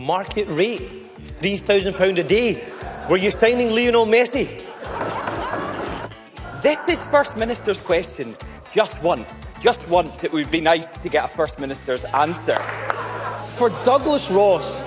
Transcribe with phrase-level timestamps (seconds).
[0.00, 0.80] market rate,
[1.22, 2.72] £3,000 a day.
[3.10, 4.64] Were you signing Lionel Messi?
[6.62, 8.42] This is First Minister's questions.
[8.72, 12.56] Just once, just once, it would be nice to get a First Minister's answer.
[13.56, 14.82] For Douglas Ross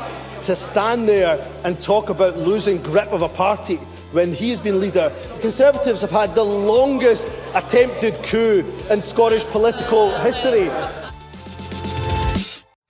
[0.47, 3.75] to stand there and talk about losing grip of a party
[4.13, 10.11] when he's been leader, the Conservatives have had the longest attempted coup in Scottish political
[10.19, 10.69] history.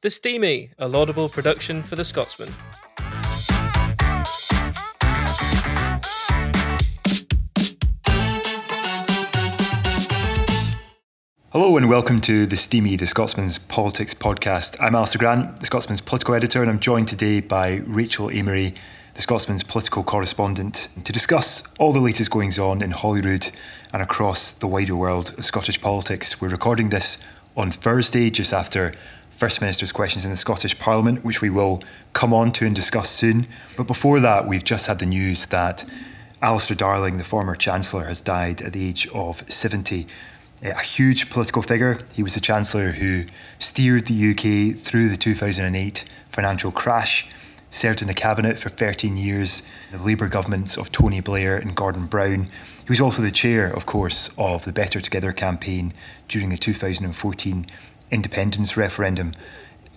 [0.04, 2.49] The Steamie, a laudable production for the Scotsman.
[11.53, 14.76] Hello and welcome to the Steamie, the Scotsman's Politics podcast.
[14.81, 18.76] I'm Alistair Grant, the Scotsman's political editor, and I'm joined today by Rachel Amery,
[19.13, 23.51] the Scotsman's political correspondent, to discuss all the latest goings on in Holyrood
[23.93, 26.41] and across the wider world of Scottish politics.
[26.41, 27.20] We're recording this
[27.55, 28.93] on Thursday, just after
[29.33, 31.81] First Minister's questions in the Scottish Parliament, which we will
[32.13, 33.47] come on to and discuss soon.
[33.75, 35.84] But before that, we've just had the news that
[36.41, 40.05] Alistair Darling, the former Chancellor, has died at the age of 70.
[40.62, 41.98] Eh, a huge political figure.
[42.13, 43.25] He was the Chancellor who
[43.57, 47.27] steered the UK through the 2008 financial crash,
[47.71, 52.05] served in the Cabinet for 13 years, the Labour governments of Tony Blair and Gordon
[52.05, 52.49] Brown.
[52.85, 55.91] He was also the chair, of course, of the Better Together campaign
[56.27, 57.65] during the 2014
[58.12, 59.34] independence referendum.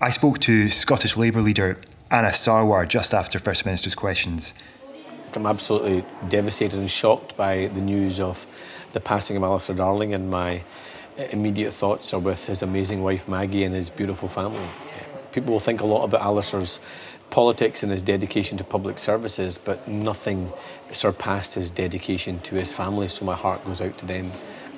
[0.01, 4.55] I spoke to Scottish Labour leader Anas Sarwar just after First Minister's questions.
[5.35, 8.47] I'm absolutely devastated and shocked by the news of
[8.93, 10.63] the passing of Alistair Darling, and my
[11.31, 14.67] immediate thoughts are with his amazing wife Maggie and his beautiful family.
[15.33, 16.81] People will think a lot about Alistair's
[17.29, 20.51] politics and his dedication to public services, but nothing
[20.93, 24.33] surpassed his dedication to his family, so my heart goes out to them.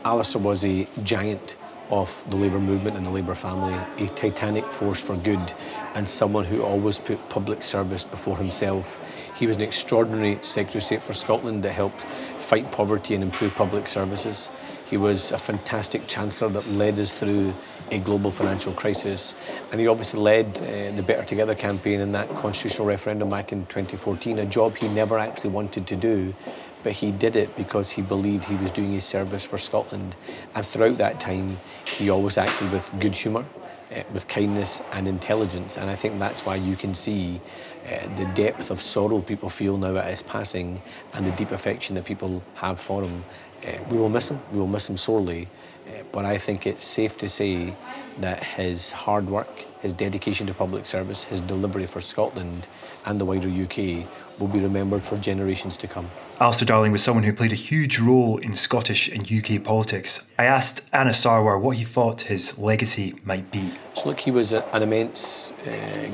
[0.04, 1.56] Alistair was a giant
[1.90, 5.52] of the Labour movement and the Labour family, a titanic force for good,
[5.94, 8.98] and someone who always put public service before himself.
[9.34, 13.54] He was an extraordinary Secretary of State for Scotland that helped fight poverty and improve
[13.54, 14.50] public services.
[14.88, 17.54] He was a fantastic Chancellor that led us through
[17.90, 19.34] a global financial crisis.
[19.70, 23.66] And he obviously led uh, the Better Together campaign in that constitutional referendum back in
[23.66, 26.34] 2014, a job he never actually wanted to do
[26.82, 30.16] but he did it because he believed he was doing his service for Scotland.
[30.54, 33.46] And throughout that time, he always acted with good humour,
[33.94, 35.76] uh, with kindness and intelligence.
[35.76, 37.42] And I think that's why you can see
[37.86, 40.82] uh, the depth of sorrow people feel now at his passing
[41.14, 43.24] and the deep affection that people have for him.
[43.66, 45.48] Uh, we will miss him, we will miss him sorely.
[45.88, 47.74] Uh, but I think it's safe to say
[48.20, 52.66] that his hard work, his dedication to public service, his delivery for Scotland
[53.06, 54.06] and the wider UK
[54.38, 56.08] will be remembered for generations to come.
[56.40, 60.30] Alistair Darling was someone who played a huge role in Scottish and UK politics.
[60.38, 63.72] I asked Anas Sarwar what he thought his legacy might be.
[63.94, 66.10] So, look, he was a, an immense uh,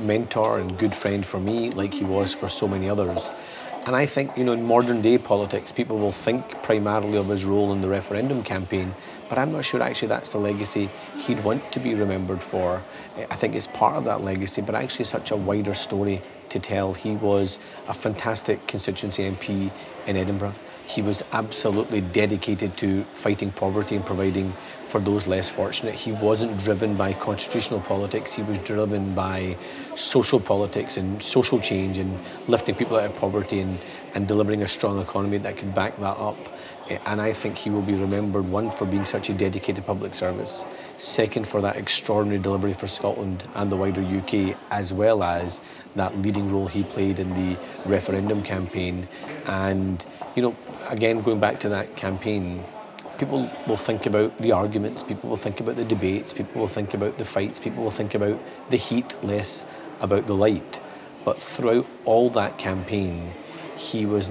[0.00, 3.30] mentor and good friend for me, like he was for so many others.
[3.86, 7.46] And I think, you know, in modern day politics, people will think primarily of his
[7.46, 8.94] role in the referendum campaign,
[9.26, 12.84] but I'm not sure actually that's the legacy he'd want to be remembered for.
[13.30, 16.92] I think it's part of that legacy, but actually such a wider story to tell.
[16.92, 19.72] He was a fantastic constituency MP
[20.04, 20.56] in Edinburgh.
[20.84, 24.58] He was absolutely dedicated to fighting poverty and providing
[24.90, 25.94] for those less fortunate.
[25.94, 29.56] He wasn't driven by constitutional politics, he was driven by
[29.94, 32.18] social politics and social change and
[32.48, 33.78] lifting people out of poverty and,
[34.14, 36.36] and delivering a strong economy that could back that up.
[36.88, 40.12] Eh, and I think he will be remembered, one, for being such a dedicated public
[40.12, 40.64] service,
[40.96, 45.60] second, for that extraordinary delivery for Scotland and the wider UK, as well as
[45.94, 49.06] that leading role he played in the referendum campaign.
[49.46, 50.56] And, you know,
[50.88, 52.64] again, going back to that campaign,
[53.20, 56.94] people will think about the arguments, people will think about the debates, people will think
[56.94, 59.66] about the fights, people will think about the heat, less
[60.00, 60.80] about the light.
[61.22, 63.34] But throughout all that campaign,
[63.76, 64.30] he was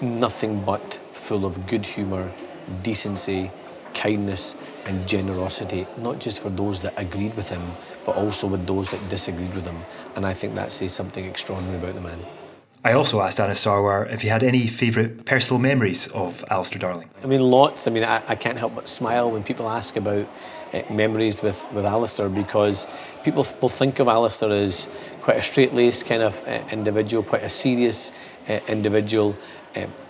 [0.00, 2.32] nothing but full of good humour,
[2.80, 3.50] decency,
[3.92, 4.56] kindness,
[4.86, 9.06] and generosity, not just for those that agreed with him, but also with those that
[9.06, 9.84] disagreed with him.
[10.16, 12.39] And I think that says something extraordinary about the man.
[12.82, 17.10] I also asked Anas Sarwar if he had any favourite personal memories of Alistair Darling.
[17.22, 17.86] I mean, lots.
[17.86, 20.26] I mean, I, I can't help but smile when people ask about
[20.72, 22.86] uh, memories with, with Alistair because
[23.22, 24.88] people will think of Alistair as
[25.20, 28.12] quite a straight laced kind of uh, individual, quite a serious
[28.48, 29.36] uh, individual.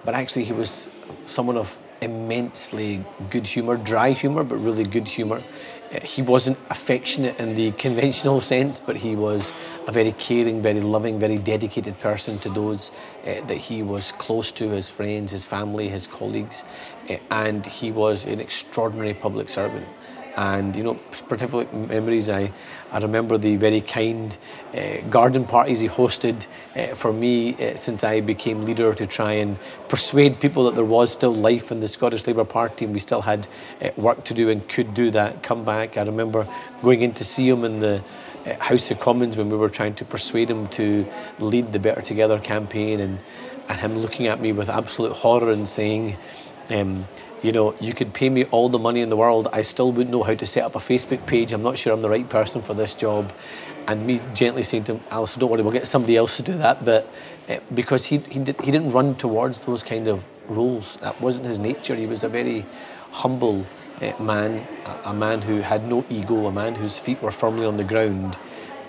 [0.05, 0.89] but actually, he was
[1.27, 5.43] someone of immensely good humour, dry humour, but really good humour.
[5.93, 9.53] Uh, he wasn't affectionate in the conventional sense, but he was
[9.87, 12.93] a very caring, very loving, very dedicated person to those
[13.27, 16.65] uh, that he was close to, his friends, his family, his colleagues,
[17.09, 19.89] uh, and he was an extraordinary public servant.
[20.41, 20.95] And you know
[21.29, 22.51] particular memories I,
[22.93, 24.37] I remember the very kind
[24.75, 26.47] uh, garden parties he hosted
[26.77, 29.59] uh, for me uh, since I became leader to try and
[29.89, 33.21] persuade people that there was still life in the Scottish Labour Party and we still
[33.21, 33.47] had
[33.97, 35.43] work to do and could do that.
[35.43, 36.47] Come back I remember
[36.83, 38.03] going in to see him in the
[38.61, 41.07] House of Commons when we were trying to persuade him to
[41.39, 43.19] lead the Better Together campaign and,
[43.69, 46.17] and him looking at me with absolute horror and saying
[46.71, 47.07] um,
[47.43, 50.11] you know, you could pay me all the money in the world, I still wouldn't
[50.11, 51.53] know how to set up a Facebook page.
[51.53, 53.33] I'm not sure I'm the right person for this job.
[53.89, 56.57] And me gently saying to him, Alice, don't worry, we'll get somebody else to do
[56.59, 56.85] that.
[56.85, 57.13] But
[57.49, 61.47] uh, because he, he, did, he didn't run towards those kind of roles, that wasn't
[61.47, 61.97] his nature.
[61.97, 62.69] He was a very
[63.11, 63.67] humble
[64.01, 67.67] uh, man, a, a man who had no ego, a man whose feet were firmly
[67.67, 68.39] on the ground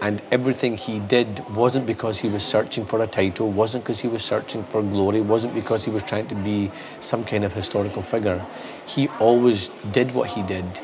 [0.01, 4.07] and everything he did wasn't because he was searching for a title, wasn't because he
[4.07, 8.01] was searching for glory, wasn't because he was trying to be some kind of historical
[8.01, 8.47] figure.
[8.85, 10.81] He always did what he did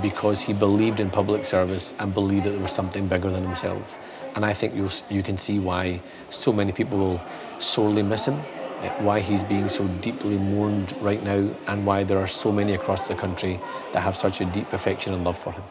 [0.00, 3.98] because he believed in public service and believed that there was something bigger than himself.
[4.34, 7.20] And I think you you can see why so many people will
[7.58, 8.46] sorely miss him,
[8.82, 12.74] eh, why he's being so deeply mourned right now, and why there are so many
[12.74, 13.62] across the country
[13.92, 15.64] that have such a deep affection and love for him.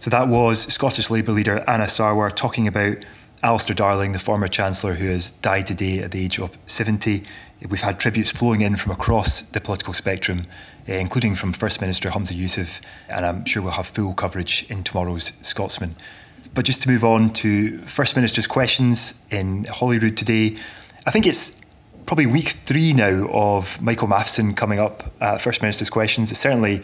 [0.00, 2.98] So that was Scottish Labour leader Anas Sarwar talking about
[3.42, 7.24] Alistair Darling, the former Chancellor who has died today at the age of 70.
[7.68, 10.46] We've had tributes flowing in from across the political spectrum,
[10.88, 14.84] uh, including from First Minister Humza Yousaf, and I'm sure we'll have full coverage in
[14.84, 15.96] tomorrow's Scotsman.
[16.54, 20.56] But just to move on to First Minister's questions in Holyrood today,
[21.06, 21.60] I think it's
[22.06, 26.30] probably week three now of Michael Matheson coming up at First Minister's questions.
[26.30, 26.82] It's certainly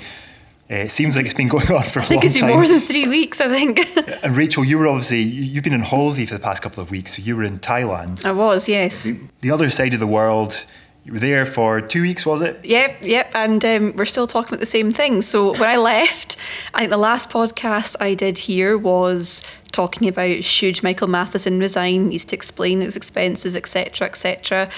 [0.71, 2.49] uh, it seems like it's been going on for a I think long it's been
[2.49, 2.57] time.
[2.57, 3.81] more than three weeks, I think.
[4.25, 7.17] and Rachel, you were obviously you've been in holiday for the past couple of weeks,
[7.17, 9.13] so you were in Thailand, I was, yes.
[9.41, 10.67] the other side of the world.
[11.07, 12.65] You were there for two weeks, was it?
[12.65, 15.21] Yep, yep, and um, we're still talking about the same thing.
[15.21, 16.39] So when I left,
[16.73, 22.09] I think the last podcast I did here was talking about should Michael Matheson resign,
[22.09, 24.71] needs to explain his expenses, etc., etc.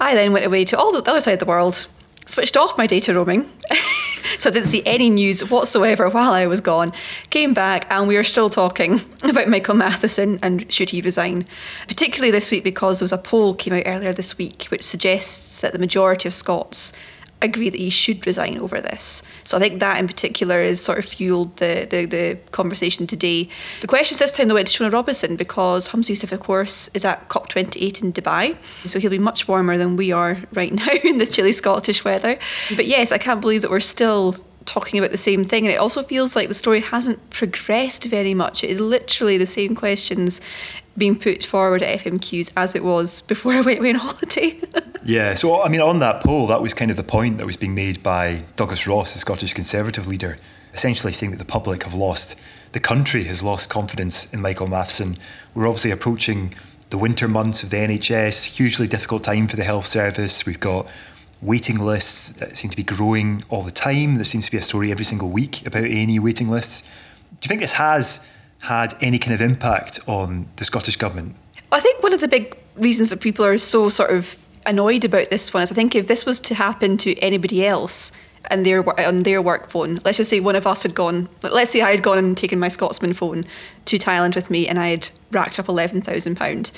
[0.00, 1.86] I then went away to all the other side of the world,
[2.28, 3.50] switched off my data roaming,
[4.38, 6.92] so I didn't see any news whatsoever while I was gone.
[7.30, 11.46] Came back, and we are still talking about Michael Matheson and should he resign.
[11.88, 15.62] Particularly this week because there was a poll came out earlier this week which suggests
[15.62, 16.92] that the majority of Scots
[17.40, 19.22] agree that he should resign over this.
[19.44, 23.48] So I think that in particular has sort of fueled the, the, the conversation today.
[23.80, 27.04] The questions this time though went to Shona Robison because Humza Yousaf, of course, is
[27.04, 28.56] at COP28 in Dubai.
[28.86, 32.38] So he'll be much warmer than we are right now in this chilly Scottish weather.
[32.74, 34.34] But yes, I can't believe that we're still
[34.64, 35.64] talking about the same thing.
[35.64, 38.62] And it also feels like the story hasn't progressed very much.
[38.62, 40.40] It is literally the same questions
[40.98, 44.60] being put forward at FMQs as it was before I went away on holiday.
[45.04, 45.34] Yeah.
[45.34, 47.74] So I mean, on that poll, that was kind of the point that was being
[47.74, 50.38] made by Douglas Ross, the Scottish Conservative leader,
[50.74, 52.36] essentially saying that the public have lost,
[52.72, 55.18] the country has lost confidence in Michael Matheson.
[55.54, 56.54] We're obviously approaching
[56.90, 60.46] the winter months of the NHS, hugely difficult time for the health service.
[60.46, 60.86] We've got
[61.40, 64.16] waiting lists that seem to be growing all the time.
[64.16, 66.82] There seems to be a story every single week about A&E waiting lists.
[67.40, 68.20] Do you think this has
[68.62, 71.36] had any kind of impact on the Scottish government?
[71.70, 75.30] I think one of the big reasons that people are so sort of annoyed about
[75.30, 78.12] this one is I think if this was to happen to anybody else
[78.50, 81.70] and their on their work phone, let's just say one of us had gone, let's
[81.70, 83.44] say I had gone and taken my Scotsman phone
[83.86, 86.70] to Thailand with me and I had racked up eleven thousand pound.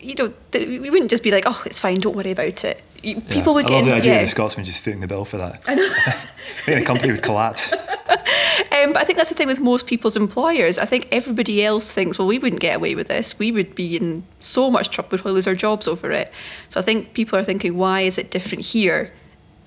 [0.00, 3.54] You know, we wouldn't just be like, "Oh, it's fine, don't worry about it." People
[3.54, 4.18] would I get love the idea yeah.
[4.20, 5.62] of the Scotsman just footing the bill for that.
[5.66, 5.82] I know.
[6.06, 6.12] I
[6.64, 7.72] think the company would collapse.
[8.72, 10.78] Um, but I think that's the thing with most people's employers.
[10.78, 13.38] I think everybody else thinks, well, we wouldn't get away with this.
[13.38, 15.18] We would be in so much trouble.
[15.24, 16.32] We'd lose our jobs over it.
[16.68, 19.12] So I think people are thinking, why is it different here?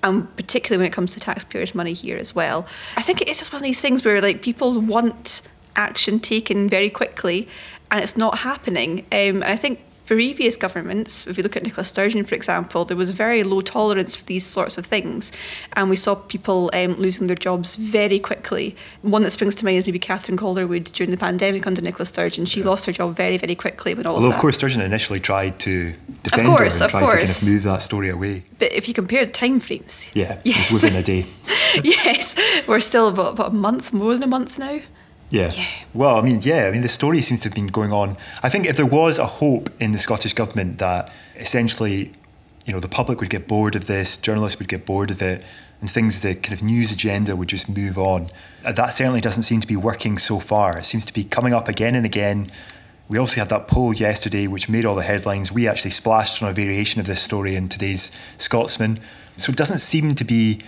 [0.02, 2.66] And particularly when it comes to taxpayers' money here as well.
[2.96, 5.42] I think it is just one of these things where like people want
[5.76, 7.48] action taken very quickly,
[7.90, 9.00] and it's not happening.
[9.12, 12.96] Um, and I think previous governments, if you look at Nicola Sturgeon, for example, there
[12.96, 15.32] was very low tolerance for these sorts of things.
[15.74, 18.76] And we saw people um, losing their jobs very quickly.
[19.02, 22.44] One that springs to mind is maybe Catherine Calderwood during the pandemic under Nicola Sturgeon.
[22.44, 25.20] She lost her job very, very quickly when all Although, of of course, Sturgeon initially
[25.20, 28.44] tried to defend course, her and tried to kind of move that story away.
[28.58, 30.68] But if you compare the timeframes, Yeah, Yes.
[30.68, 31.26] it was within a day.
[31.84, 32.36] yes,
[32.68, 34.80] we're still about, about a month, more than a month now.
[35.30, 35.52] Yeah.
[35.92, 38.16] Well, I mean, yeah, I mean, the story seems to have been going on.
[38.42, 42.12] I think if there was a hope in the Scottish government that essentially,
[42.66, 45.44] you know, the public would get bored of this, journalists would get bored of it,
[45.80, 48.28] and things, the kind of news agenda would just move on.
[48.64, 50.78] uh, That certainly doesn't seem to be working so far.
[50.78, 52.50] It seems to be coming up again and again.
[53.08, 55.52] We also had that poll yesterday, which made all the headlines.
[55.52, 58.98] We actually splashed on a variation of this story in today's Scotsman.
[59.36, 60.60] So it doesn't seem to be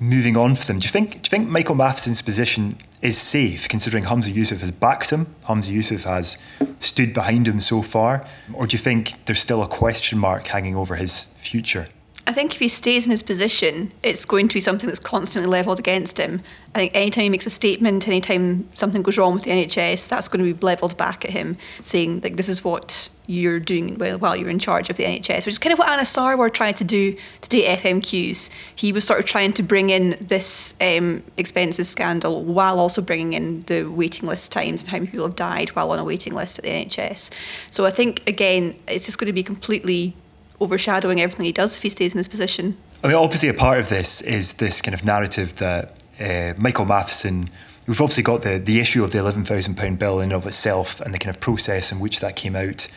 [0.00, 0.78] moving on for them.
[0.78, 1.10] Do you think?
[1.10, 5.70] Do you think Michael Matheson's position is safe, considering Humza Yousaf has backed him, Humza
[5.70, 6.38] Yousaf has
[6.80, 8.26] stood behind him so far?
[8.54, 11.88] Or do you think there's still a question mark hanging over his future?
[12.26, 15.50] I think if he stays in his position, it's going to be something that's constantly
[15.50, 16.40] levelled against him.
[16.74, 20.28] I think anytime he makes a statement, anytime something goes wrong with the NHS, that's
[20.28, 24.36] going to be levelled back at him, saying like this is what you're doing while
[24.36, 26.84] you're in charge of the NHS, which is kind of what Anas Sarwar tried to
[26.84, 28.48] do today FMQs.
[28.74, 33.34] He was sort of trying to bring in this um, expenses scandal while also bringing
[33.34, 36.32] in the waiting list times and how many people have died while on a waiting
[36.32, 37.30] list at the NHS.
[37.70, 40.16] So I think again, it's just going to be completely
[40.60, 42.76] overshadowing everything he does if he stays in his position.
[43.02, 46.84] I mean, obviously, a part of this is this kind of narrative that uh, Michael
[46.84, 47.50] Matheson.
[47.86, 51.12] We've obviously got the, the issue of the £11,000 bill in and of itself and
[51.12, 52.88] the kind of process in which that came out,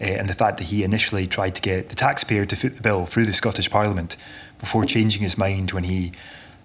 [0.00, 2.82] uh, and the fact that he initially tried to get the taxpayer to foot the
[2.82, 4.16] bill through the Scottish Parliament
[4.60, 6.12] before changing his mind when he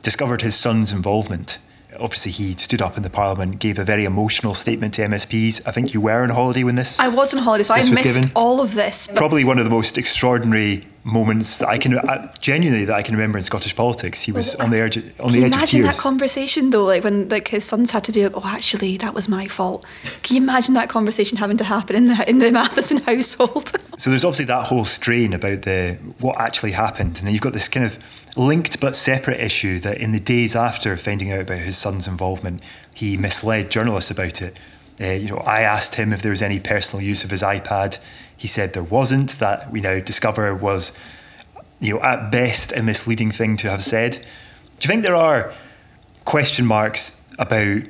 [0.03, 1.58] discovered his son's involvement
[2.00, 5.62] obviously he stood up in the Parliament, gave a very emotional statement to MSPs.
[5.66, 7.00] I think you were on holiday when this.
[7.00, 8.24] I was on holiday, so I missed given.
[8.36, 9.08] all of this.
[9.16, 13.15] Probably one of the most extraordinary moments that I can uh, genuinely that I can
[13.15, 14.22] remember in Scottish politics.
[14.22, 15.74] He was well, on the edge on the edge of tears.
[15.74, 18.98] Imagine that conversation though, like when like his sons had to be like, "Oh, actually,
[18.98, 19.86] that was my fault."
[20.24, 23.72] Can you imagine that conversation having to happen in the in the Matheson household?
[23.98, 27.53] so there's obviously that whole strain about the what actually happened, and then you've got
[27.53, 27.98] this kind of
[28.38, 32.62] linked but separate issue that in the days after finding out about his son's involvement,
[32.93, 34.58] he misled journalists about it.
[35.00, 37.98] Uh, you know, I asked him if there was any personal use of his iPad.
[38.42, 39.38] He said there wasn't.
[39.38, 40.98] That we now discover was,
[41.80, 44.14] you know, at best a misleading thing to have said.
[44.14, 45.54] Do you think there are
[46.26, 47.84] question marks about,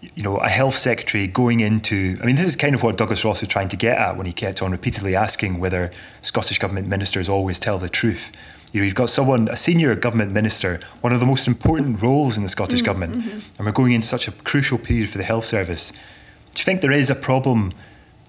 [0.00, 2.16] you know, a health secretary going into?
[2.22, 4.24] I mean, this is kind of what Douglas Ross was trying to get at when
[4.24, 5.90] he kept on repeatedly asking whether
[6.22, 8.32] Scottish government ministers always tell the truth.
[8.72, 12.38] You know, you've got someone, a senior government minister, one of the most important roles
[12.38, 12.86] in the Scottish mm-hmm.
[12.86, 13.40] government, mm-hmm.
[13.58, 15.90] and we're going into such a crucial period for the health service.
[15.90, 17.74] Do you think there is a problem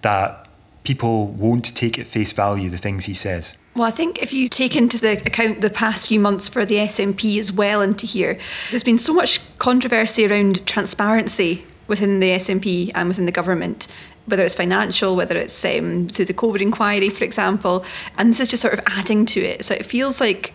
[0.02, 0.49] that
[0.84, 3.58] people won't take at face value the things he says?
[3.76, 6.76] Well, I think if you take into the account the past few months for the
[6.76, 8.40] SNP as well into here,
[8.72, 13.88] there's been so much controversy around transparency within the SNP and within the government
[14.30, 17.84] whether it's financial, whether it's um, through the COVID inquiry, for example.
[18.18, 19.66] And this is just sort of adding to it.
[19.66, 20.54] So it feels like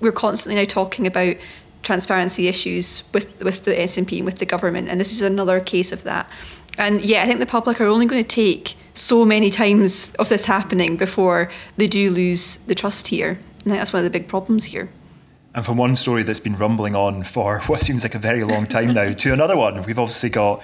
[0.00, 1.36] we're constantly now talking about
[1.82, 4.88] transparency issues with, with the SNP and with the government.
[4.88, 6.30] And this is another case of that.
[6.78, 10.28] And yeah, I think the public are only going to take so many times of
[10.28, 13.38] this happening before they do lose the trust here.
[13.64, 14.88] And that's one of the big problems here.
[15.54, 18.66] And from one story that's been rumbling on for what seems like a very long
[18.66, 20.62] time now to another one, we've obviously got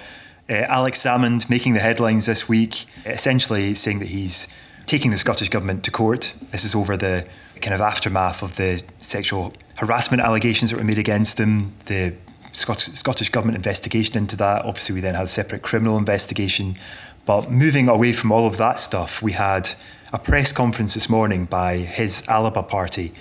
[0.49, 4.47] uh, Alex Salmond making the headlines this week, essentially saying that he's
[4.85, 6.33] taking the Scottish Government to court.
[6.51, 7.25] This is over the
[7.61, 12.13] kind of aftermath of the sexual harassment allegations that were made against him, the
[12.51, 14.65] Scottish Government investigation into that.
[14.65, 16.77] Obviously, we then had a separate criminal investigation.
[17.25, 19.69] But moving away from all of that stuff, we had
[20.11, 23.13] a press conference this morning by his Alba party.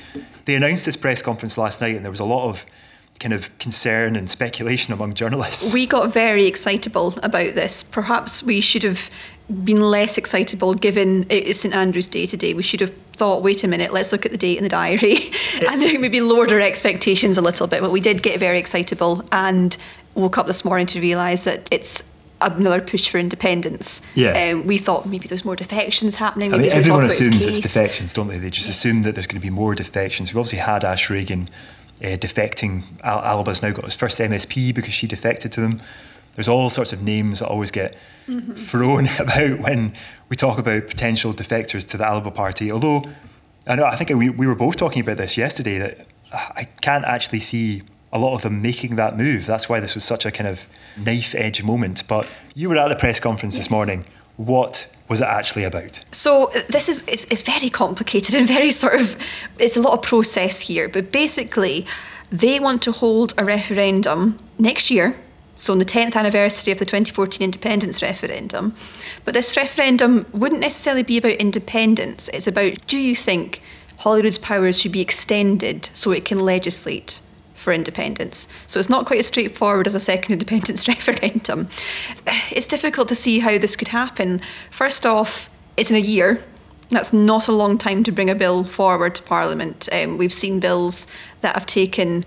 [0.44, 2.66] They announced this press conference last night, and there was a lot of
[3.20, 5.72] kind of concern and speculation among journalists.
[5.72, 7.84] We got very excitable about this.
[7.84, 9.08] Perhaps we should have
[9.64, 12.54] been less excitable given it's St Andrew's Day today.
[12.54, 15.18] We should have thought, wait a minute, let's look at the date in the diary
[15.68, 17.80] and maybe lowered our expectations a little bit.
[17.80, 19.76] But we did get very excitable and
[20.14, 22.02] woke up this morning to realise that it's
[22.50, 24.02] another push for independence.
[24.14, 24.52] Yeah.
[24.52, 26.52] Um, we thought maybe there's more defections happening.
[26.52, 28.38] I mean, everyone assumes it's defections, don't they?
[28.38, 28.72] They just yeah.
[28.72, 30.30] assume that there's going to be more defections.
[30.30, 31.48] We've obviously had Ash Regan
[32.02, 32.82] uh, defecting.
[33.02, 35.80] Al- Alba's now got his first MSP because she defected to them.
[36.34, 37.96] There's all sorts of names that always get
[38.26, 38.52] mm-hmm.
[38.54, 39.94] thrown about when
[40.28, 42.72] we talk about potential defectors to the Alba party.
[42.72, 43.04] Although,
[43.66, 47.04] I know I think we, we were both talking about this yesterday that I can't
[47.04, 49.46] actually see a lot of them making that move.
[49.46, 50.66] That's why this was such a kind of
[50.96, 52.06] knife edge moment.
[52.06, 53.64] But you were at the press conference yes.
[53.64, 54.04] this morning.
[54.36, 56.04] What was it actually about?
[56.12, 59.16] So uh, this is it's, it's very complicated and very sort of
[59.58, 60.88] it's a lot of process here.
[60.88, 61.86] But basically,
[62.30, 65.16] they want to hold a referendum next year.
[65.56, 68.74] So on the 10th anniversary of the 2014 independence referendum.
[69.24, 72.28] But this referendum wouldn't necessarily be about independence.
[72.30, 73.62] It's about do you think
[74.00, 77.20] Holyrood's powers should be extended so it can legislate
[77.62, 78.48] for independence.
[78.66, 81.68] So it's not quite as straightforward as a second independence referendum.
[82.50, 84.40] It's difficult to see how this could happen.
[84.70, 86.42] First off, it's in a year.
[86.90, 89.88] That's not a long time to bring a bill forward to Parliament.
[89.92, 91.06] Um, we've seen bills
[91.40, 92.26] that have taken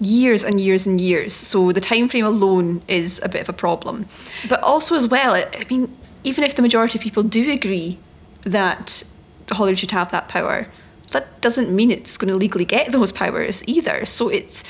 [0.00, 1.32] years and years and years.
[1.32, 4.06] So the time frame alone is a bit of a problem.
[4.48, 7.98] But also as well, I mean, even if the majority of people do agree
[8.42, 9.02] that
[9.50, 10.68] Holyrood should have that power,
[11.14, 14.04] that doesn't mean it's going to legally get those powers either.
[14.04, 14.62] So it's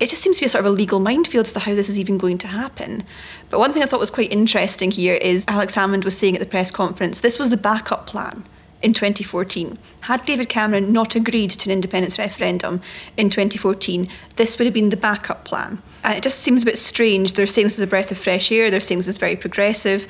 [0.00, 1.88] it just seems to be a sort of a legal minefield as to how this
[1.88, 3.04] is even going to happen.
[3.50, 6.40] But one thing I thought was quite interesting here is Alex Salmond was saying at
[6.40, 8.44] the press conference this was the backup plan
[8.82, 9.78] in 2014.
[10.00, 12.80] Had David Cameron not agreed to an independence referendum
[13.16, 15.80] in 2014, this would have been the backup plan.
[16.02, 17.34] And it just seems a bit strange.
[17.34, 20.08] They're saying this is a breath of fresh air, they're saying this is very progressive,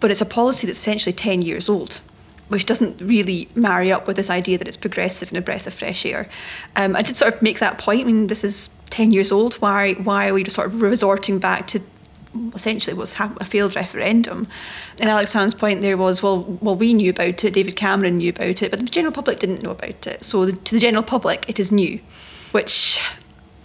[0.00, 2.00] but it's a policy that's essentially 10 years old
[2.50, 5.74] which doesn't really marry up with this idea that it's progressive and a breath of
[5.74, 6.28] fresh air.
[6.76, 8.02] Um, I did sort of make that point.
[8.02, 9.54] I mean, this is 10 years old.
[9.54, 11.80] Why, why are we just sort of resorting back to
[12.54, 14.46] essentially was a failed referendum.
[15.00, 18.30] And Alex Salmond's point there was, well, well, we knew about it, David Cameron knew
[18.30, 20.22] about it, but the general public didn't know about it.
[20.22, 21.98] So the, to the general public, it is new,
[22.52, 23.00] which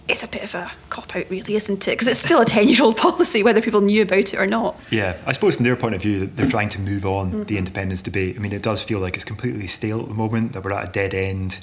[0.08, 1.90] is a bit of a cop out, really, isn't it?
[1.92, 4.76] Because it's still a 10 year old policy, whether people knew about it or not.
[4.90, 7.42] Yeah, I suppose from their point of view, they're trying to move on mm-hmm.
[7.44, 8.36] the independence debate.
[8.36, 10.88] I mean, it does feel like it's completely stale at the moment, that we're at
[10.88, 11.60] a dead end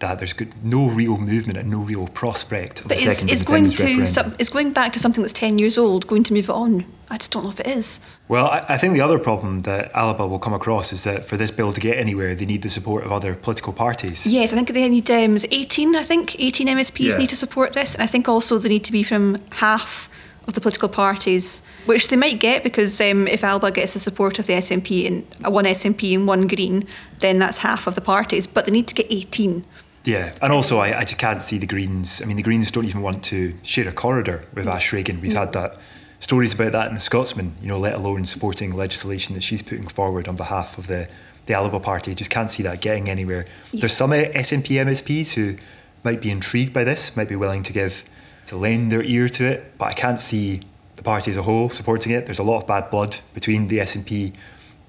[0.00, 3.40] that there's good, no real movement and no real prospect of but a second is,
[3.40, 6.32] is going to some, is going back to something that's 10 years old going to
[6.32, 8.00] move on I just don't know if it is.
[8.28, 11.36] Well, I, I think the other problem that Alba will come across is that for
[11.36, 14.26] this bill to get anywhere, they need the support of other political parties.
[14.26, 17.16] Yes, I think they need um, 18, I think, 18 MSPs yeah.
[17.16, 17.94] need to support this.
[17.94, 20.10] And I think also they need to be from half
[20.46, 24.38] of the political parties, which they might get because um, if Alba gets the support
[24.38, 26.86] of the SNP and uh, one SNP and one Green,
[27.20, 28.46] then that's half of the parties.
[28.46, 29.64] But they need to get 18.
[30.08, 32.22] Yeah, and also I, I just can't see the Greens.
[32.22, 35.20] I mean, the Greens don't even want to share a corridor with Ash Regan.
[35.20, 35.76] We've had that
[36.18, 39.86] stories about that in the Scotsman, you know, let alone supporting legislation that she's putting
[39.86, 41.10] forward on behalf of the,
[41.44, 42.14] the Alba party.
[42.14, 43.44] Just can't see that getting anywhere.
[43.70, 43.80] Yeah.
[43.80, 45.58] There's some SNP MSPs who
[46.04, 48.02] might be intrigued by this, might be willing to give
[48.46, 50.62] to lend their ear to it, but I can't see
[50.96, 52.24] the party as a whole supporting it.
[52.24, 54.32] There's a lot of bad blood between the SNP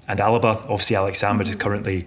[0.08, 0.62] and Alba.
[0.62, 1.48] Obviously, Alex Salmond mm-hmm.
[1.50, 2.06] is currently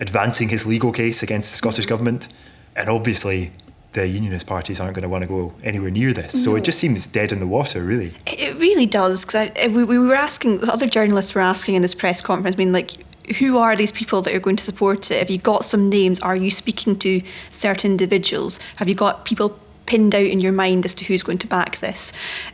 [0.00, 1.90] advancing his legal case against the Scottish mm-hmm.
[1.90, 2.28] government
[2.76, 3.52] and obviously
[3.92, 6.34] the unionist parties aren't going to want to go anywhere near this.
[6.34, 6.40] No.
[6.40, 8.12] So it just seems dead in the water, really.
[8.26, 9.24] It really does.
[9.24, 12.72] Because we, we were asking, other journalists were asking in this press conference, I mean,
[12.72, 12.90] like,
[13.38, 15.18] who are these people that are going to support it?
[15.18, 16.20] Have you got some names?
[16.20, 18.58] Are you speaking to certain individuals?
[18.76, 21.78] Have you got people pinned out in your mind as to who's going to back
[21.78, 22.12] this?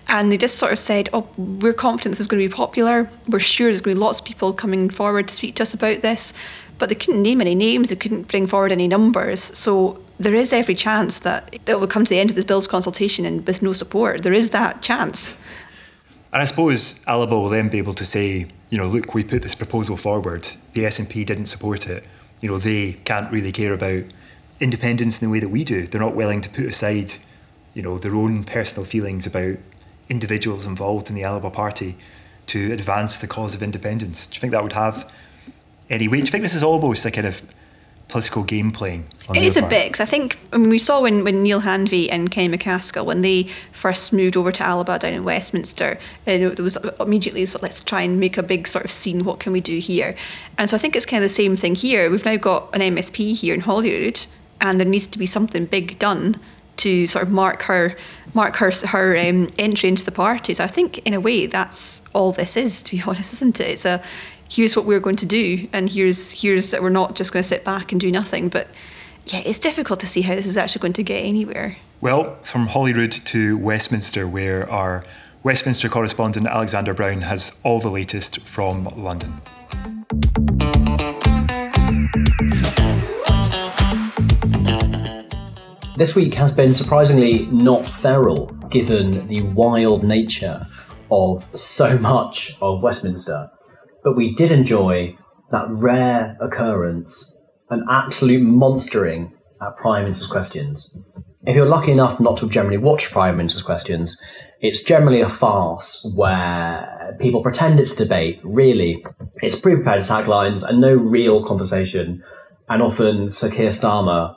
[0.08, 3.08] And they just sort of said, oh, we're confident this is going to be popular.
[3.28, 5.74] We're sure there's going to be lots of people coming forward to speak to us
[5.74, 6.34] about this.
[6.78, 9.42] But they couldn't name any names, they couldn't bring forward any numbers.
[9.56, 12.66] So there is every chance that it will come to the end of this bill's
[12.66, 14.22] consultation and with no support.
[14.22, 15.34] There is that chance.
[16.30, 19.42] And I suppose Alba will then be able to say, you know, look, we put
[19.42, 20.46] this proposal forward.
[20.74, 22.04] The SNP didn't support it.
[22.42, 24.04] You know, they can't really care about
[24.60, 25.86] independence in the way that we do.
[25.86, 27.14] They're not willing to put aside,
[27.72, 29.56] you know, their own personal feelings about
[30.10, 31.96] individuals involved in the Alba party
[32.48, 34.26] to advance the cause of independence.
[34.26, 35.10] Do you think that would have
[35.88, 36.18] any weight?
[36.18, 37.42] Do you think this is almost a kind of
[38.10, 39.06] political game playing.
[39.34, 42.08] It is a bit because I think I mean, we saw when, when Neale Hanvey
[42.10, 46.54] and Kenny MacAskill when they first moved over to Alba down in Westminster, uh, there
[46.58, 49.24] was immediately so let's try and make a big sort of scene.
[49.24, 50.16] What can we do here?
[50.58, 52.10] And so I think it's kind of the same thing here.
[52.10, 54.26] We've now got an MSP here in Holyrood,
[54.60, 56.40] and there needs to be something big done
[56.78, 57.96] to sort of mark her
[58.34, 60.54] mark her her um, entry into the party.
[60.54, 63.68] So I think in a way that's all this is, to be honest, isn't it?
[63.68, 64.02] It's a
[64.50, 67.48] here's what we're going to do, and here's here's that we're not just going to
[67.48, 68.48] sit back and do nothing.
[68.48, 68.68] But
[69.26, 71.76] yeah, it's difficult to see how this is actually going to get anywhere.
[72.00, 75.04] Well, from Holyrood to Westminster, where our
[75.42, 79.40] Westminster correspondent Alexander Brown has all the latest from London.
[85.96, 90.66] This week has been surprisingly not feral, given the wild nature
[91.10, 93.50] of so much of Westminster
[94.02, 95.16] but we did enjoy
[95.50, 97.36] that rare occurrence,
[97.68, 100.96] an absolute monstering at Prime Minister's Questions.
[101.44, 104.20] If you're lucky enough not to have generally watched Prime Minister's Questions,
[104.60, 108.40] it's generally a farce where people pretend it's a debate.
[108.44, 109.04] Really,
[109.36, 112.22] it's pre-prepared taglines and no real conversation.
[112.68, 114.36] And often Sir Keir Starmer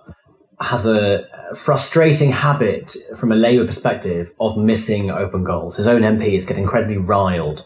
[0.60, 5.76] has a frustrating habit from a Labour perspective of missing open goals.
[5.76, 7.63] His own MPs get incredibly riled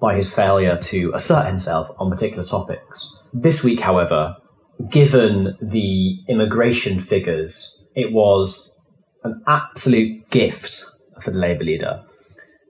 [0.00, 3.16] by his failure to assert himself on particular topics.
[3.32, 4.36] This week, however,
[4.90, 8.78] given the immigration figures, it was
[9.22, 10.84] an absolute gift
[11.22, 12.02] for the Labour leader.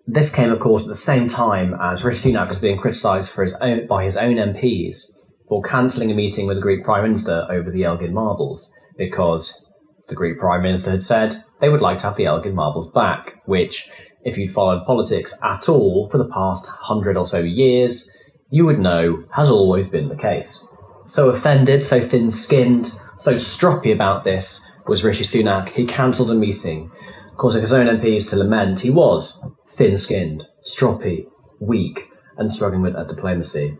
[0.06, 3.42] This came, of course, at the same time as Rishi Sunak was being criticised for
[3.42, 4.98] his own, by his own MPs
[5.48, 9.64] for cancelling a meeting with the Greek Prime Minister over the Elgin marbles because
[10.08, 13.42] the Greek Prime Minister had said they would like to have the Elgin marbles back,
[13.46, 13.90] which
[14.24, 18.10] if you'd followed politics at all for the past hundred or so years,
[18.50, 20.66] you would know has always been the case.
[21.06, 25.68] So offended, so thin skinned, so stroppy about this was Rishi Sunak.
[25.68, 26.90] He cancelled a meeting
[27.37, 31.26] causing his own MPs to lament he was thin skinned, stroppy,
[31.60, 33.76] weak, and struggling with a diplomacy.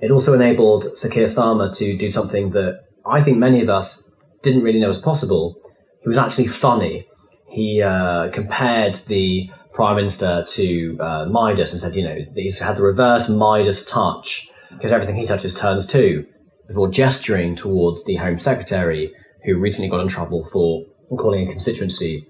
[0.00, 4.12] It also enabled Sir Keir Starmer to do something that I think many of us
[4.42, 5.56] didn't really know was possible.
[6.02, 7.08] He was actually funny.
[7.56, 12.76] He uh, compared the Prime Minister to uh, Midas and said, you know, he's had
[12.76, 16.26] the reverse Midas touch because everything he touches turns to,
[16.68, 19.14] before gesturing towards the Home Secretary,
[19.46, 20.84] who recently got in trouble for
[21.16, 22.26] calling a constituency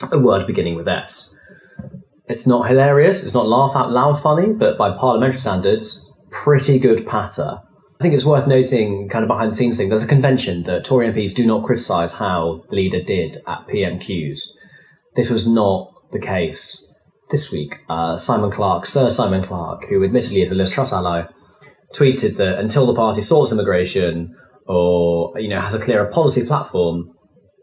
[0.00, 1.32] a word beginning with S.
[2.28, 7.06] It's not hilarious, it's not laugh out loud funny, but by parliamentary standards, pretty good
[7.06, 7.60] patter.
[8.00, 10.84] I think it's worth noting, kind of behind the scenes thing, there's a convention that
[10.84, 14.55] Tory MPs do not criticise how the leader did at PMQs.
[15.16, 16.86] This was not the case
[17.30, 17.78] this week.
[17.88, 21.24] Uh, Simon Clarke, Sir Simon Clarke, who admittedly is a Liz Truss ally,
[21.94, 27.14] tweeted that until the party sorts immigration or you know has a clearer policy platform,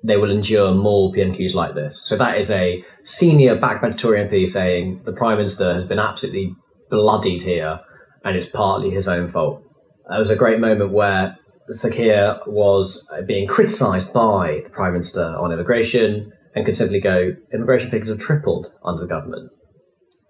[0.04, 2.02] they will endure more PMQs like this.
[2.06, 6.56] So that is a senior backbench Tory MP saying the Prime Minister has been absolutely
[6.90, 7.80] bloodied here
[8.24, 9.62] and it's partly his own fault.
[10.10, 11.38] That was a great moment where
[11.70, 17.36] Sir Keir was being criticised by the Prime Minister on immigration and could simply go,
[17.54, 19.52] immigration figures have tripled under the government.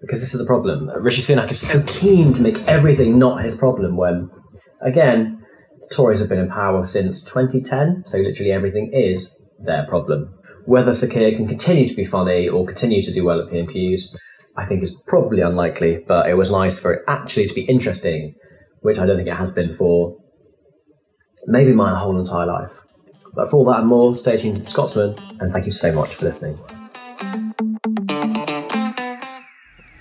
[0.01, 0.89] Because this is the problem.
[0.89, 4.29] Rishi Sunak is so keen to make everything not his problem when,
[4.81, 5.45] again,
[5.79, 10.33] the Tories have been in power since 2010, so literally everything is their problem.
[10.65, 14.15] Whether Sir Keir can continue to be funny or continue to do well at PMQs,
[14.55, 18.35] I think is probably unlikely, but it was nice for it actually to be interesting,
[18.81, 20.17] which I don't think it has been for
[21.47, 22.82] maybe my whole entire life.
[23.35, 25.91] But for all that and more, stay tuned to the Scotsman, and thank you so
[25.91, 26.57] much for listening.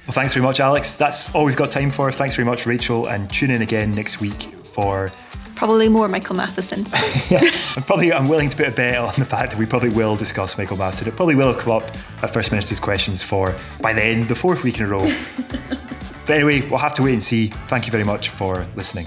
[0.07, 0.97] Well, thanks very much, Alex.
[0.97, 2.12] That's all we've got time for.
[2.12, 5.11] Thanks very much, Rachel, and tune in again next week for
[5.55, 6.87] Probably more Michael Matheson.
[7.31, 9.90] yeah, I'm probably I'm willing to put a bet on the fact that we probably
[9.90, 11.07] will discuss Michael Matheson.
[11.07, 11.85] It probably will have come up
[12.23, 15.01] at First Minister's questions for by then the fourth week in a row.
[16.27, 17.49] but anyway, we'll have to wait and see.
[17.68, 19.07] Thank you very much for listening.